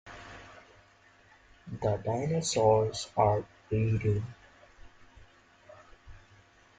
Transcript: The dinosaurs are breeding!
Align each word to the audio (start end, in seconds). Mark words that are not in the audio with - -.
The 1.79 1.97
dinosaurs 2.03 3.07
are 3.15 3.45
breeding! 3.69 4.25